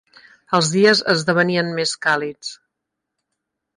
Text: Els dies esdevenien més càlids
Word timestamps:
Els 0.59 0.69
dies 0.77 1.03
esdevenien 1.13 1.71
més 1.81 1.93
càlids 2.07 2.51